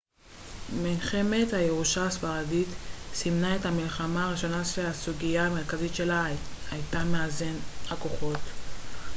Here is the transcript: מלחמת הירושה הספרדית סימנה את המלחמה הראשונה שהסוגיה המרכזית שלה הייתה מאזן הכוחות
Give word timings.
מלחמת 0.83 1.53
הירושה 1.53 2.05
הספרדית 2.05 2.67
סימנה 3.13 3.55
את 3.55 3.65
המלחמה 3.65 4.25
הראשונה 4.27 4.65
שהסוגיה 4.65 5.45
המרכזית 5.47 5.95
שלה 5.95 6.25
הייתה 6.71 7.03
מאזן 7.03 7.53
הכוחות 7.89 8.39